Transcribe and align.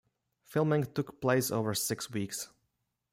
Filming 0.45 0.85
took 0.95 1.21
place 1.21 1.51
over 1.51 1.75
six 1.75 2.09
weeks. 2.09 2.49